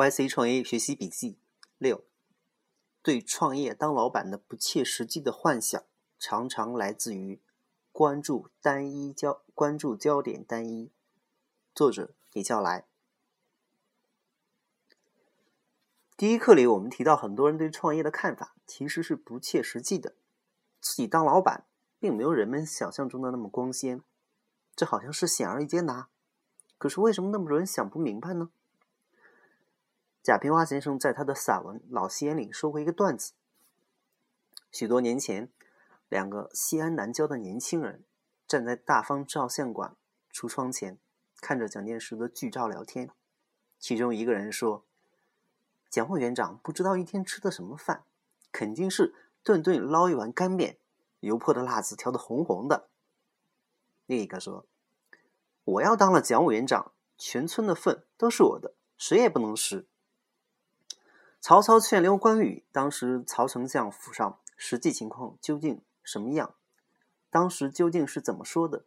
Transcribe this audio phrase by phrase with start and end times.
[0.00, 1.36] YC 创业学习笔记
[1.76, 2.02] 六：
[3.02, 5.84] 对创业当老板的不切实际的幻想，
[6.18, 7.38] 常常来自于
[7.92, 10.90] 关注单一焦关注焦点单一。
[11.74, 12.86] 作者李笑来。
[16.16, 20.14] 第一课里，我们提到很多人对创业的看法其实是不切实际的，
[20.80, 21.66] 自己当老板
[21.98, 24.00] 并没有人们想象中的那么光鲜，
[24.74, 26.08] 这好像是显而易见的啊。
[26.78, 28.48] 可是为什么那么多人想不明白呢？
[30.30, 33.32] 贾平凹先生在他的散文《老西安》里说过一个段子：
[34.70, 35.50] 许多年前，
[36.08, 38.04] 两个西安南郊的年轻人
[38.46, 39.96] 站在大方照相馆
[40.32, 41.00] 橱窗前，
[41.40, 43.10] 看着蒋介石的剧照聊天。
[43.80, 44.84] 其中一个人说
[45.90, 48.04] ：“蒋委员长不知道一天吃的什么饭，
[48.52, 50.78] 肯定是顿顿捞一碗干面，
[51.18, 52.88] 油泼的辣子调的红红的。”
[54.06, 54.64] 另一个说
[55.64, 59.88] ：“我要当了蒋委员长，全村的粪都是我的，谁也不能吃。”
[61.40, 66.54] 曹操劝刘关羽，当时曹丞相府上实际情况究竟什么样？
[67.30, 68.84] 当时究竟是怎么说的？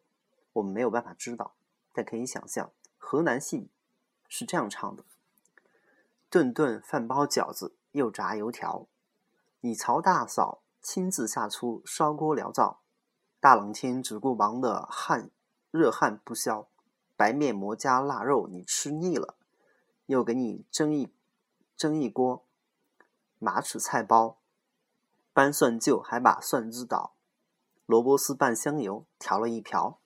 [0.53, 1.55] 我们没有办法知道，
[1.91, 3.72] 但可以想象，河南戏
[4.28, 5.03] 是这样唱的
[6.30, 8.85] ：“顿顿饭包饺子，又炸油条。
[9.61, 12.81] 你曹大嫂亲自下厨烧锅燎灶，
[13.39, 15.31] 大冷天只顾忙的汗
[15.72, 16.67] 热汗不消，
[17.16, 19.33] 白面馍加腊肉你吃腻了，
[20.06, 21.11] 又给你蒸一。”
[21.75, 22.45] 蒸一锅
[23.39, 24.38] 马齿菜包，
[25.33, 27.13] 搬蒜臼还把蒜汁捣，
[27.85, 29.99] 萝卜丝拌香油调了一瓢。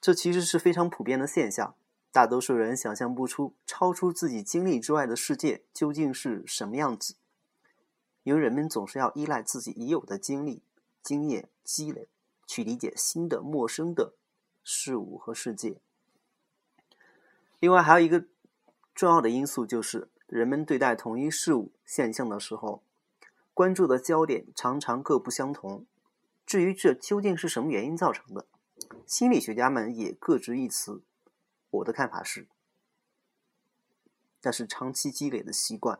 [0.00, 1.74] 这其实是非常普遍的现象，
[2.12, 7.14] 大多数人想象不出超出自己经历之外的世界究竟是什么样子，
[8.22, 10.62] 因为人们总是要依赖自己已有的经历、
[11.02, 12.08] 经验积累，
[12.46, 14.14] 去理解新的、陌生的
[14.62, 15.80] 事物和世界。
[17.60, 18.26] 另外，还有一个
[18.94, 20.10] 重要的因素就是。
[20.30, 22.84] 人们对待同一事物现象的时候，
[23.52, 25.84] 关注的焦点常常各不相同。
[26.46, 28.46] 至于这究竟是什么原因造成的，
[29.04, 31.02] 心理学家们也各执一词。
[31.70, 32.46] 我的看法是，
[34.42, 35.98] 那是长期积累的习惯。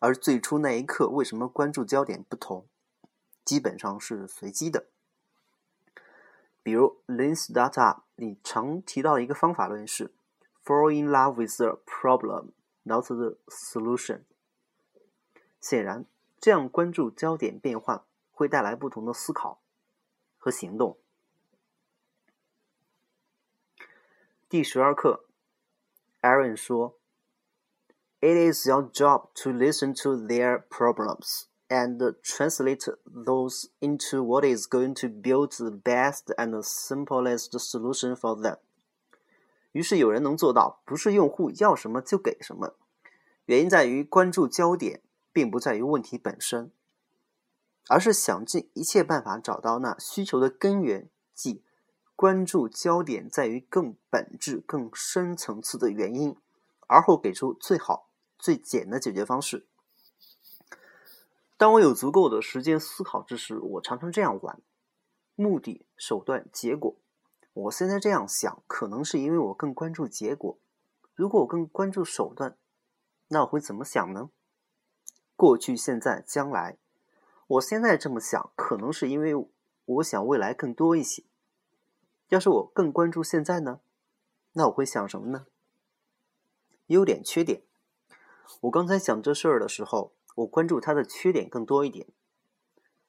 [0.00, 2.66] 而最初那一刻为什么关注焦点不同，
[3.44, 4.86] 基本上是随机的。
[6.62, 10.14] 比如《Lean Startup》里常提到的一个方法论是。
[10.67, 14.21] Fall in love with the problem, not the solution。
[15.59, 16.05] 显然，
[16.39, 18.01] 这样关注焦点变换
[18.31, 19.61] 会带来不同的思考
[20.37, 20.97] 和行动。
[24.47, 25.25] 第十二课，
[26.21, 26.95] Aaron 说：“
[28.21, 34.93] It is your job to listen to their problems and translate those into what is going
[35.01, 38.57] to build the best and simplest solution for them.”
[39.78, 42.74] 于是有人能做到，不是用户要什么就给什么。
[43.44, 45.02] 原因在于关注焦点，
[45.32, 46.72] 并不在于问题本身，
[47.88, 51.62] 而是想尽一切办法找到那需求的根源，即
[52.16, 56.36] 关注焦点在于更本质、更深层次的原因，
[56.88, 59.68] 而后给出最好、最简的解决方式。
[61.56, 64.60] 当我有足够的时间思考之时，我常常这样玩：
[65.36, 66.96] 目的、手段、结果。
[67.62, 70.56] 我现在这样想，可能是因为我更关注结果。
[71.16, 72.56] 如果我更关注手段，
[73.28, 74.30] 那我会怎么想呢？
[75.34, 76.78] 过去、现在、将来。
[77.48, 79.34] 我现在这么想，可能是因为
[79.86, 81.24] 我想未来更多一些。
[82.28, 83.80] 要是我更关注现在呢？
[84.52, 85.46] 那我会想什么呢？
[86.86, 87.62] 优点、缺点。
[88.60, 92.06] 我刚才想这事儿的时候，我关注它的缺点更多一点。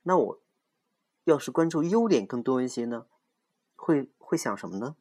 [0.02, 0.40] 那我
[1.26, 3.06] 要是关注优点更多一些呢？
[3.80, 4.96] 会会想什么呢？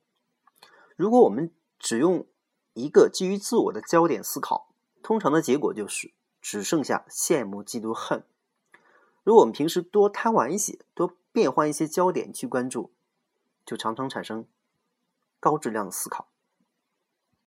[0.96, 2.26] 如果我们只用
[2.74, 4.72] 一个基于自我的焦点思考，
[5.02, 8.24] 通常的结果就是只剩下羡慕、嫉妒、恨。
[9.24, 12.92] 如果我们平时多贪玩一些，多变换一些焦点去关注，
[13.66, 14.46] 就常常产生
[15.38, 16.28] 高质量的思考。